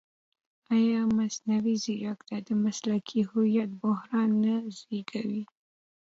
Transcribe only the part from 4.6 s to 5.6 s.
زېږوي؟